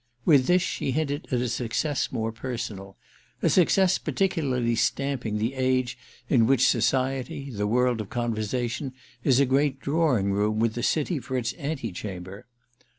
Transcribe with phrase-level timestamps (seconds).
[0.25, 5.95] With this she hinted at a success more personal—a success peculiarly stamping the age
[6.27, 8.93] in which society, the world of conversation,
[9.23, 12.47] is a great drawing room with the City for its antechamber.